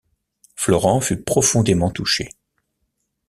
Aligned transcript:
Florent 0.55 0.99
fut 0.99 1.21
profondément 1.21 1.91
touché. 1.91 2.29